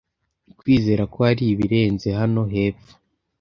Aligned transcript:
kwizera 0.59 1.03
ko 1.13 1.17
hari 1.27 1.43
ibirenze 1.53 2.07
hano 2.19 2.41
hepfo 2.53 2.93